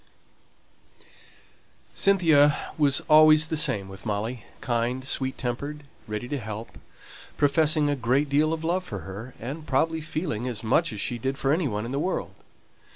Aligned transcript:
Cynthia 1.93 2.57
was 2.75 3.01
always 3.07 3.49
the 3.49 3.55
same 3.55 3.87
with 3.87 4.03
Molly: 4.03 4.45
kind, 4.59 5.05
sweet 5.05 5.37
tempered, 5.37 5.83
ready 6.07 6.27
to 6.27 6.39
help, 6.39 6.79
professing 7.37 7.87
a 7.87 7.95
great 7.95 8.27
deal 8.27 8.51
of 8.51 8.63
love 8.63 8.83
for 8.83 9.01
her, 9.01 9.35
and 9.39 9.67
probably 9.67 10.01
feeling 10.01 10.47
as 10.47 10.63
much 10.63 10.91
as 10.91 10.99
she 10.99 11.19
did 11.19 11.37
for 11.37 11.53
any 11.53 11.67
one 11.67 11.85
in 11.85 11.91
the 11.91 11.99
world. 11.99 12.33